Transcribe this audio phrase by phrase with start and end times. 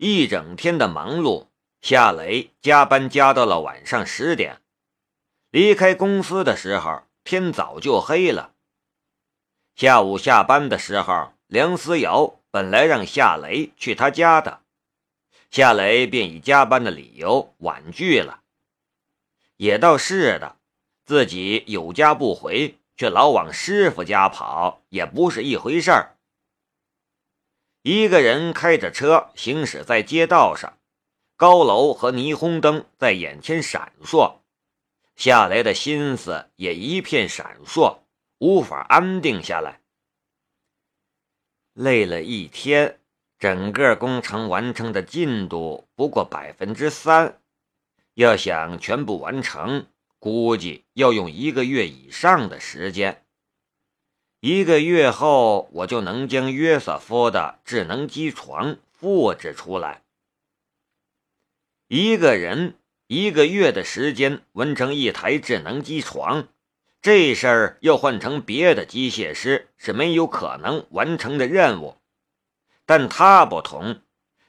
[0.00, 1.48] 一整天的忙碌，
[1.80, 4.62] 夏雷加班加到了晚上十点。
[5.50, 8.52] 离开公司的时候，天早就黑了。
[9.74, 14.60] 下午下班的时候，梁思瑶本来让夏雷去他家的，
[15.50, 18.42] 夏雷便以加班的理由婉拒了。
[19.56, 20.58] 也倒是的，
[21.04, 26.17] 自己有家不回，却老往师傅家跑，也不是一回事儿。
[27.82, 30.78] 一个人开着车行驶在街道上，
[31.36, 34.40] 高楼和霓虹灯在眼前闪烁，
[35.16, 37.98] 夏雷的心思也一片闪烁。
[38.40, 39.80] 无法安定下来，
[41.72, 43.00] 累了一天，
[43.36, 47.40] 整个工程完成的进度不过百分之三，
[48.14, 49.88] 要想全部完成，
[50.20, 53.24] 估计要用一个月以上的时间。
[54.40, 60.02] 一个月后，我就能将约瑟夫的智能机床复制出来。
[61.88, 62.74] 一个人
[63.08, 66.46] 一个月的时间完成一台智能机床。
[67.02, 71.96] 这事儿要换成别的机械师是没有可能完成的任务，
[72.86, 74.00] 但他不同，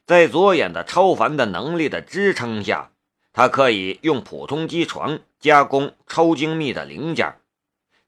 [0.06, 2.92] 在左眼的超凡的能力的支撑下，
[3.34, 7.39] 他可以用普通机床加工超精密的零件，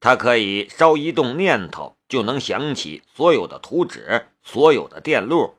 [0.02, 5.55] 他可以稍一动念头就能想起所有的图纸、所有的电路，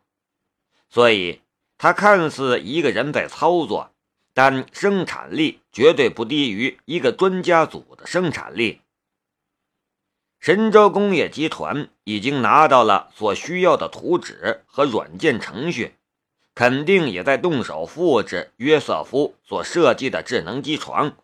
[0.91, 1.41] 所以
[1.79, 3.89] 他看似一个人在操作。
[4.35, 8.81] 但生产力绝对不低于一个专家组的生产力。
[10.41, 15.97] 神州工业集团已经拿到了所需要的图纸和软件程序，
[16.55, 21.15] 肯定也在动手复制约瑟夫所设计的智能机床，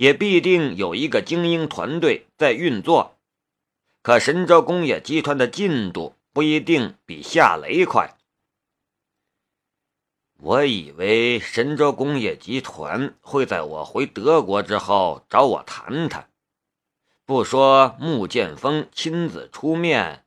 [0.00, 3.18] 也必定有一个精英团队在运作。
[4.00, 8.16] 可神州工业集团的进度不一定比夏雷快。
[10.38, 16.30] 我以为神州工业集团会在我回德国之后找我谈谈，
[17.26, 20.24] 不说穆剑锋亲自出面，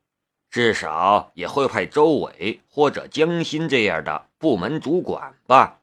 [0.50, 5.80] 至少也会派周伟或者江心这样的部门主管吧。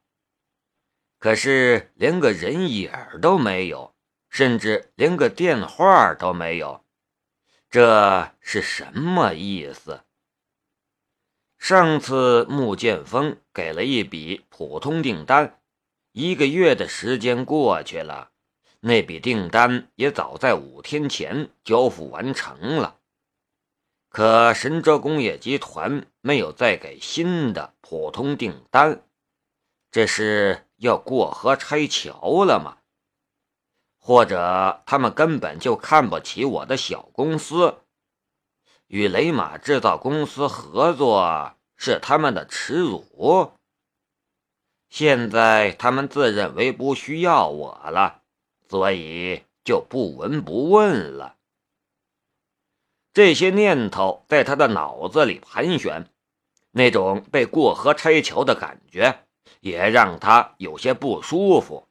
[1.22, 3.94] 可是连个人影都没有，
[4.28, 6.84] 甚至连个电话都没有，
[7.70, 10.02] 这是什么意思？
[11.60, 15.60] 上次穆剑锋给了一笔普通订单，
[16.12, 18.32] 一个月的时间过去了，
[18.80, 22.98] 那笔订单也早在五天前交付完成了。
[24.10, 29.04] 可神州工业集团没有再给新的普通订单，
[29.92, 32.80] 这是要过河拆桥了吗？
[34.00, 37.84] 或者他们根本就看不起我的小公司？
[38.88, 43.52] 与雷马制造公司合作是他们的耻辱。
[44.90, 48.24] 现在他们自认为不需要我了，
[48.68, 51.38] 所以就不闻不问了。
[53.14, 56.10] 这些念头在他的脑子里盘旋，
[56.72, 59.28] 那种被过河拆桥的感觉
[59.60, 61.88] 也让他有些不舒服。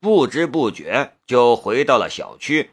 [0.00, 2.72] 不知不觉就回到了小区。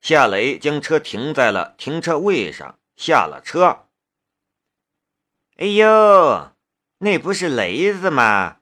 [0.00, 3.86] 夏雷将车停在了停车位上，下了车。
[5.56, 6.52] 哎呦，
[6.98, 8.58] 那不是雷子吗？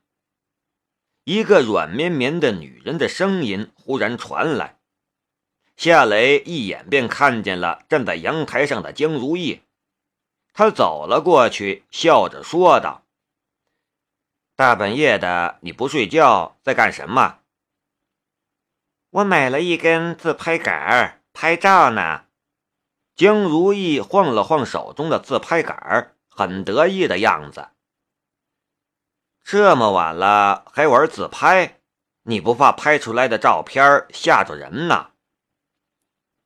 [1.25, 4.78] 一个软绵绵的女人的声音忽然传来。
[5.77, 9.62] 夏雷一眼便看见了站在阳台上的江如意，
[10.53, 13.04] 他走了过去，笑着说道
[14.57, 17.41] ：“大半夜的，你不睡觉，在干什么？”
[19.11, 22.27] 我买了一根自拍杆拍照呢，
[23.15, 27.69] 江如意晃了晃手中的自拍杆很得意的样子。
[29.43, 31.81] 这么晚了还玩自拍，
[32.23, 35.11] 你不怕拍出来的照片吓着人呢？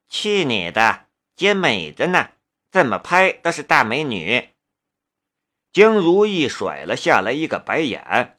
[0.09, 2.31] 去你的，姐美着呢，
[2.71, 4.51] 怎么拍都是大美女。
[5.73, 8.39] 江如意甩了下来一个白眼。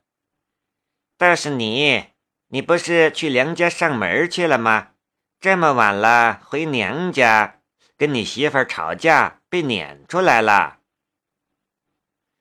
[1.18, 2.06] 倒是你，
[2.48, 4.92] 你不是去梁家上门去了吗？
[5.40, 7.62] 这么晚了，回娘家，
[7.98, 10.80] 跟你媳妇吵架被撵出来了。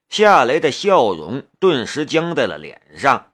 [0.09, 3.33] 夏雷的笑容顿时僵在了脸上。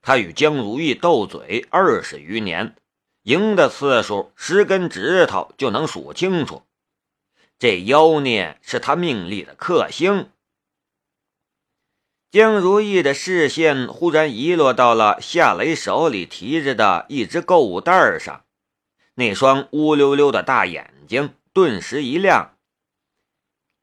[0.00, 2.76] 他与江如意斗嘴二十余年，
[3.22, 6.62] 赢的次数十根指头就能数清楚。
[7.58, 10.30] 这妖孽是他命里的克星。
[12.30, 18.44] 江如意的视线忽然遗落到了夏雷手里提着的一只购物袋上。
[19.14, 22.56] 那双乌溜溜的大眼睛顿时一亮。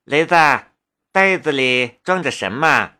[0.03, 0.35] 雷子，
[1.11, 2.93] 袋子里装着什么？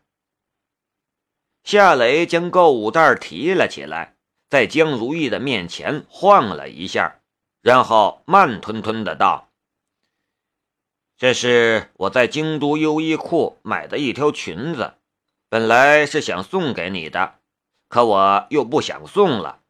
[1.62, 4.16] 夏雷将购物袋提了起来，
[4.48, 7.20] 在江如意的面前晃了一下，
[7.60, 9.52] 然后慢吞吞的道
[11.16, 14.94] ：“这是我在京都优衣库买的一条裙子，
[15.54, 17.38] 本来是想送给你的，
[17.86, 19.62] 可我又不想送了。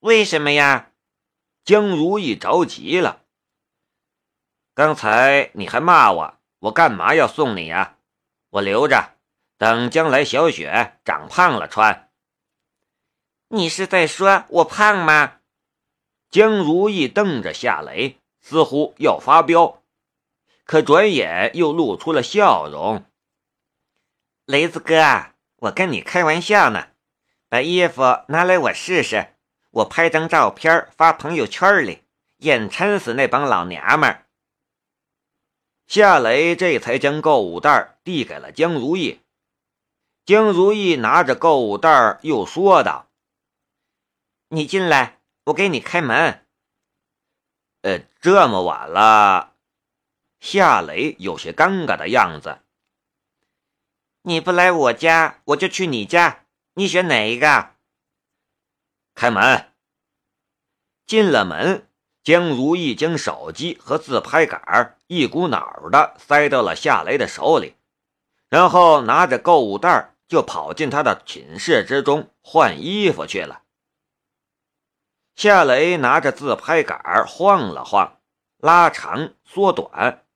[0.00, 0.92] 为什么呀？”
[1.64, 3.22] 江如意着急了。
[4.74, 7.96] 刚才你还骂我，我干嘛要送你呀？
[8.50, 9.14] 我留着。
[9.56, 12.10] 等将来小雪长胖了穿。
[13.48, 15.38] 你是在说我胖吗？
[16.28, 19.82] 江如意瞪着夏雷，似乎要发飙，
[20.64, 23.07] 可转眼又露出了笑容。
[24.48, 26.88] 雷子哥，我跟你开玩笑呢，
[27.50, 29.34] 把衣服拿来我试试，
[29.72, 32.02] 我拍张照片发朋友圈里，
[32.38, 34.24] 眼馋死那帮老娘们。
[35.86, 39.20] 夏雷这才将购物袋递给了江如意。
[40.24, 43.10] 江如意拿着购物袋，又说道
[44.48, 46.46] ：“你进来，我给你开门。”
[47.82, 49.52] 呃，这么晚了，
[50.40, 52.60] 夏雷有些尴尬的样子。
[54.28, 56.44] 你不来我家，我就去你家，
[56.74, 57.70] 你选哪一个？
[59.14, 59.72] 开门。
[61.06, 61.88] 进了门，
[62.22, 67.76] 江如意将手机和自拍杆一股脑的塞到了夏雷的手里，
[68.50, 70.14] 然后拿着购物袋。
[70.28, 73.62] 就跑进他的寝室之中换衣服去了。
[75.36, 78.20] 夏雷拿着自拍杆晃了晃，
[78.58, 80.26] 拉长缩短，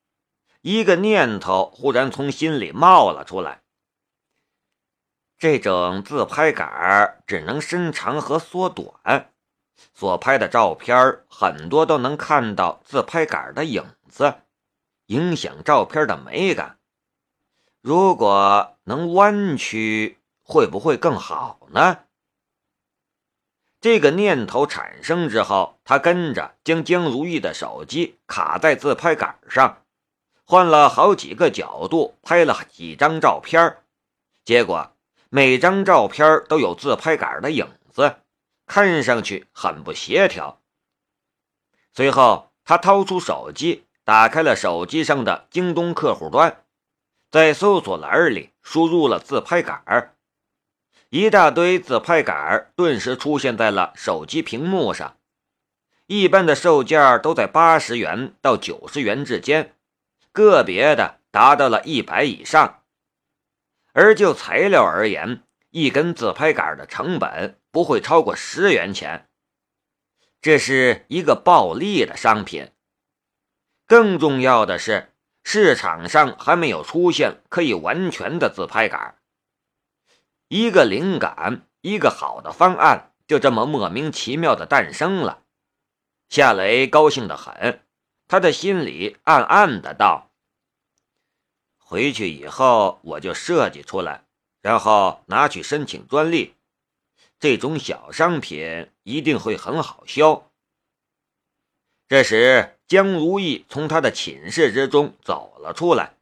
[0.62, 3.61] 一个念头忽然从心里冒了出来：
[5.43, 9.33] 这种自拍杆只能伸长和缩短，
[9.93, 14.37] 所拍的照片很多都能看到自拍杆的影子，
[15.06, 16.79] 影响照片的美感。
[17.81, 22.05] 如果能弯曲，会不会更好呢？
[23.81, 29.83] 这个念头产生之后，他跟着将江如意的手机卡在自拍杆上，
[30.44, 33.79] 换了好几个角度拍了几张照片，
[34.44, 34.93] 结果
[35.34, 38.17] 每张照片都有自拍杆的影子，
[38.67, 40.61] 看上去很不协调。
[41.94, 46.64] 随后，他掏出手机，打开了手机上的京东客户端。
[47.31, 50.14] 在搜索栏里输入了自拍杆
[51.08, 55.17] 一大堆自拍杆顿时出现在了手机屏幕上。
[56.08, 59.75] 一般的售价都在八十元到九十元之间，
[60.31, 62.81] 个别的达到了一百以上。
[63.93, 69.29] 而就材料而言，一根自拍杆的成本不会超过十元钱，
[70.41, 72.71] 这是一个暴利的商品。
[73.87, 75.09] 更重要的是。
[75.44, 79.17] 市场上还没有出现可以完全的自拍杆，
[80.47, 85.43] 一个灵感，一个好的方案，就这么莫名其妙的诞生了。
[86.29, 87.83] 夏雷高兴的很，
[88.29, 90.31] 他的心里暗暗的道
[91.93, 94.25] ：“回去以后我就设计出来，
[94.62, 96.55] 然后拿去申请专利，
[97.39, 100.50] 这种小商品一定会很好销。”
[102.09, 102.79] 这时。
[102.89, 106.19] 江如意从他的寝室之中走了出来。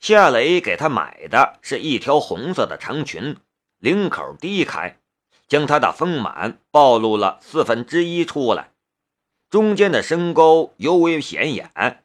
[0.00, 3.36] 夏雷给他买的是一条红色的长裙，
[3.76, 4.98] 领口低开，
[5.46, 8.72] 将她的丰满暴露了四分之一出来，
[9.50, 12.02] 中间的深沟尤为显眼，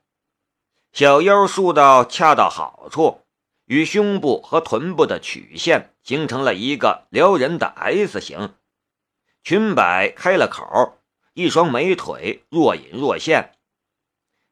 [0.94, 3.22] 小腰束到恰到好处，
[3.66, 8.56] 与胸部和臀部的曲线形成了一个撩人的 S 型，
[9.44, 10.98] 裙摆开了口。
[11.34, 13.54] 一双美腿若隐若现，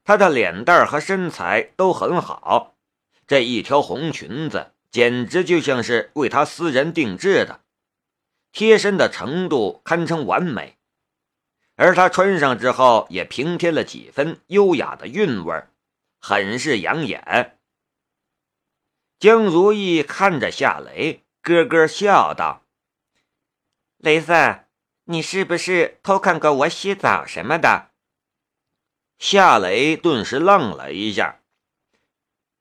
[0.06, 2.78] 她的脸蛋和身材都很好，
[3.28, 7.60] 这一条红裙子简直就像是为她私人定制的，
[8.54, 10.78] 贴身的程度堪称完美，
[11.76, 15.62] 而她穿上之后也平添了几分优雅的韵味
[16.20, 17.60] 很是养眼。
[19.18, 22.64] 江如意看着夏雷，咯咯笑道
[23.98, 24.34] ：“雷子。”
[25.10, 27.90] 你是不是偷看过我洗澡什么的？
[29.18, 31.42] 夏雷顿时愣了一下。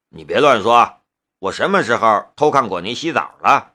[0.09, 1.03] 你别乱说，
[1.41, 3.75] 我什么时候偷看过你洗澡了？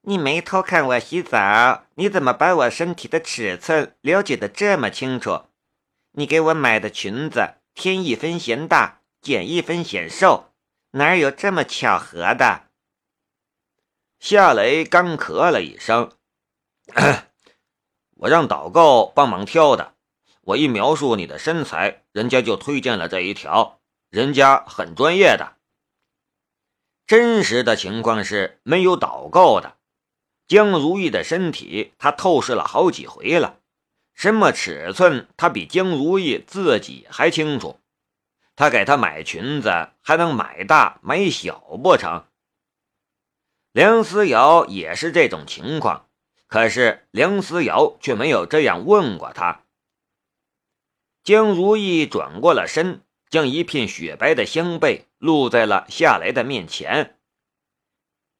[0.00, 5.44] 你没偷看我洗澡，你怎么把我身体的尺寸了解的这么清楚？
[6.14, 10.50] 你给我买的裙子，添一分嫌大，减一分显瘦，
[10.92, 12.70] 哪有这么巧合的？
[14.18, 16.10] 夏雷干咳了一声。
[18.16, 19.94] 我让导购帮忙挑的，
[20.40, 23.78] 我一描述你的身材，人家就推荐了这一条，
[24.08, 25.58] 人家很专业的。
[27.06, 29.76] 真实的情况是没有导购的。
[30.48, 33.60] 江如意的身体，他透视了好几回了，
[34.16, 37.78] 什么尺寸，他比江如意自己还清楚。
[38.56, 42.24] 他给她买裙子，还能买大买小不成？
[43.72, 46.08] 梁思瑶也是这种情况，
[46.46, 49.60] 可是梁思瑶却没有这样问过他。
[51.22, 57.18] 江如意转过了身，将一片雪白的香被露在了夏雷的面前，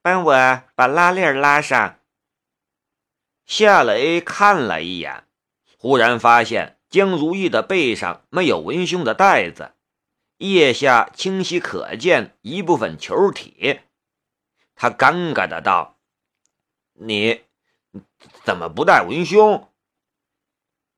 [0.00, 1.98] 帮我把拉链拉上。
[3.44, 5.25] 夏雷看了一眼，
[5.76, 9.72] 忽然发现江如意的背上没有文胸的带子。
[10.38, 13.80] 腋下清晰可见一部分球体，
[14.74, 15.96] 他尴尬的道
[16.92, 17.42] ：“你
[18.44, 19.70] 怎么不带文胸？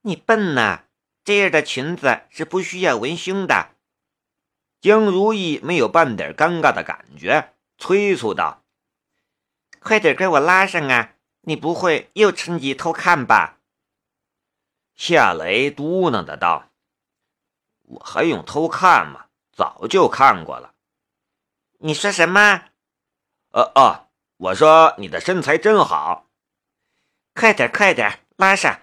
[0.03, 0.87] 你笨呐！
[1.23, 3.71] 这样的裙子是不需要文胸的。”
[4.81, 8.65] 江如意没有半点尴尬的感觉，催促道
[9.79, 11.15] ：“快点给我拉上啊！
[11.43, 13.58] 你不会又趁机偷看吧？”
[14.99, 16.71] 夏雷嘟囔的道
[17.87, 20.75] ：“我还用偷看吗？”早就看过了。
[21.79, 22.65] 你说什么？
[23.53, 26.27] 呃哦，我说你的身材真好。
[27.33, 28.81] 快点，快点，拉上。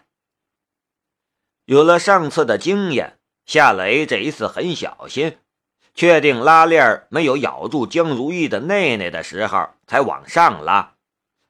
[1.66, 5.38] 有了上次的经验，夏雷这一次很小心，
[5.94, 10.94] 确定拉链没有咬住江如意的内内的时候，才往上拉，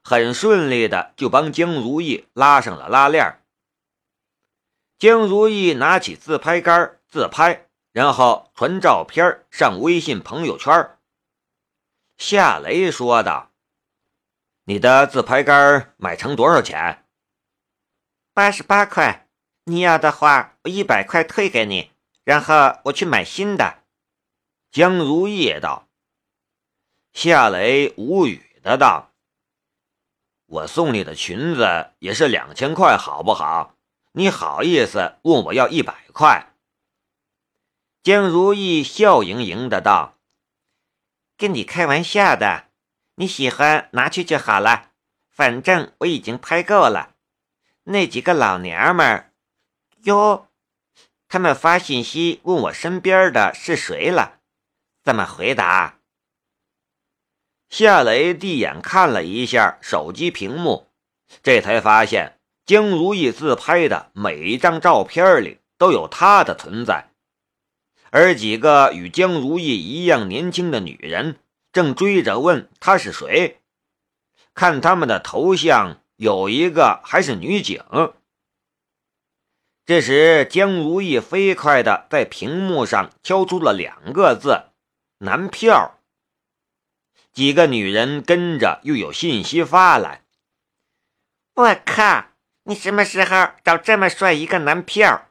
[0.02, 3.40] 很顺利的就帮江如意拉上了拉链。
[4.98, 7.62] 江如意拿起自拍杆自拍。
[7.92, 10.98] 然后传照片上微信朋友圈。
[12.18, 13.52] 夏雷说道
[14.64, 17.06] ：“你的自拍杆买成多少钱？
[18.34, 19.28] 八十八块。
[19.64, 21.90] 你要的话，我一百块退给你，
[22.22, 23.84] 然后我去买新的。”
[24.70, 25.88] 江如意也道。
[27.14, 29.12] 夏雷无语的道
[30.44, 33.75] ：“我送你的裙子也是两千块，好不好？
[34.18, 36.54] 你好意思问我要一百块？”
[38.02, 40.16] 江如意笑盈盈的道
[41.36, 42.68] ：“跟你开玩笑的，
[43.16, 44.92] 你喜欢拿去就好了。
[45.28, 47.14] 反正我已经拍够了。
[47.84, 49.34] 那几个老娘们儿，
[50.04, 50.48] 哟，
[51.28, 54.40] 他们发信息问我身边的是谁了，
[55.02, 55.98] 怎么回答？”
[57.68, 60.90] 夏雷递眼看了一下手机屏幕，
[61.42, 62.35] 这才发现
[62.66, 67.10] 江如意自拍的每一张照片里都有她的存在。
[68.10, 71.38] 而几个与江如意一样年轻的女人
[71.72, 73.60] 正追着问她是谁，
[74.54, 77.84] 看他们的头像，有一个还是女警。
[79.84, 84.72] 这时，江如意飞快的在屏幕上敲出了两个字
[85.18, 86.00] ：“男票。”
[87.32, 90.24] 几个女人跟着又有信息发来
[91.54, 92.24] ：“我靠，
[92.66, 95.30] 你什么时候找这么帅一个男票？”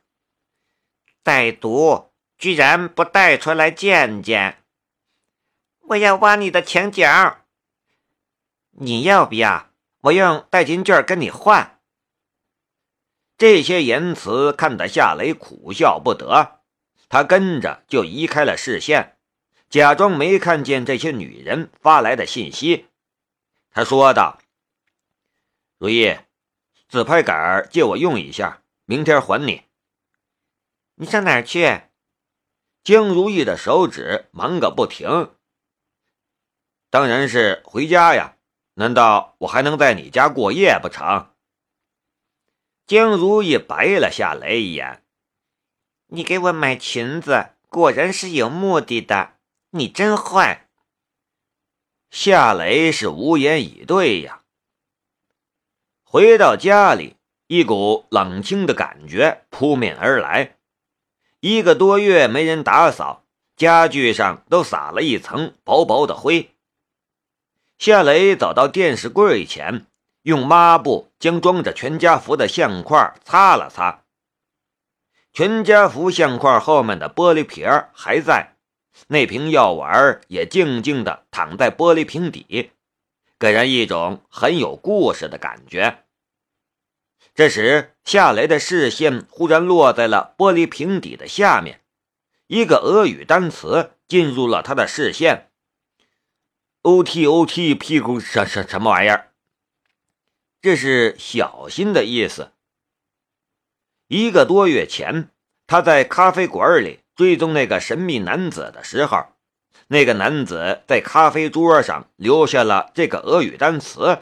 [1.24, 2.12] 歹毒。
[2.38, 4.62] 居然不带出来见见！
[5.88, 7.46] 我要挖你的墙角！
[8.72, 9.70] 你要不要？
[10.02, 11.80] 我用代金券跟你换。
[13.38, 16.60] 这些言辞看得夏雷苦笑不得，
[17.08, 19.18] 他跟着就移开了视线，
[19.70, 22.90] 假装没看见这些女人发来的信息。
[23.72, 24.42] 他说道
[25.80, 26.18] ：“如意，
[26.88, 29.64] 自拍杆借我用一下，明天还你。”
[30.98, 31.82] 你上哪儿去？
[32.84, 35.36] 江如意的手指忙个不停。
[36.90, 38.38] 当然是回家呀！
[38.76, 41.34] 难道我还能在你家过夜不成？
[42.88, 45.04] 江如意白了夏雷一眼
[46.08, 49.38] ：“你给我买裙子，果然是有目的的。
[49.72, 50.70] 你真坏。”
[52.10, 54.44] 夏雷是无言以对呀。
[56.16, 57.18] 回到家里，
[57.48, 60.56] 一股冷清的感觉扑面而来。
[61.42, 63.26] 一个多月没人打扫，
[63.58, 66.52] 家具上都撒了一层薄薄的灰。
[67.78, 69.88] 夏雷走到电视柜前，
[70.22, 74.06] 用抹布将装着全家福的相框擦了擦。
[75.34, 78.56] 全家福相框后面的玻璃瓶还在，
[79.10, 82.72] 那瓶药丸也静静地躺在玻璃瓶底，
[83.38, 86.04] 给人一种很有故事的感觉。
[87.36, 91.82] 这时，夏雷的视线忽然落在了玻璃瓶底的下面，
[92.48, 95.52] 一个俄语单词进入了他的视线。
[96.84, 99.34] O T O T 屁股什什什么玩意儿？
[100.62, 102.54] 这是小心的意思。
[104.08, 105.28] 一个多月前，
[105.68, 109.34] 他在咖啡馆里追踪那个神秘男子的时候，
[109.88, 114.20] 那个男子在咖啡桌上留下了这个俄语单词。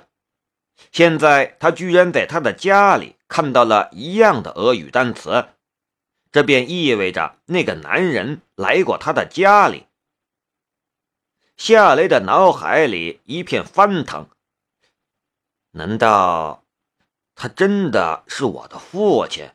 [0.92, 5.48] 现在他居然在他的家里看到了一样的俄语单词，
[6.32, 9.88] 这便意味着那个男人来过他的家里。
[11.58, 14.28] 夏雷的脑海里一片翻腾。
[15.72, 16.64] 难道
[17.36, 19.50] 他真的是我的父亲？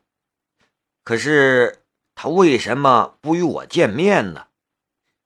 [1.05, 1.85] 可是
[2.15, 4.49] 他为什么不与我见面呢？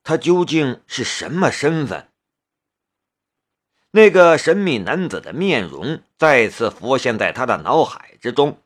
[0.02, 2.11] 他究竟是什么身份？
[3.94, 8.58] 那个神秘男子的面容再次浮现在他的脑海之中，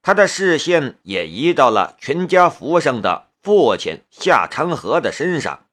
[0.00, 5.66] 他的视线也移到了全家福上的父亲夏长河的身上。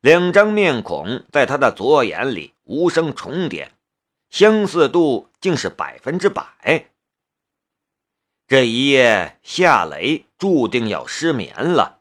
[0.00, 3.70] 两张面孔在他的左眼里无声重叠，
[4.30, 6.90] 相似度竟是百分之百。
[8.48, 11.95] 这一夜，夏雷注定要失眠了。